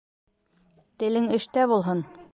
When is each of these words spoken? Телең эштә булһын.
Телең 1.03 1.31
эштә 1.39 1.71
булһын. 1.73 2.05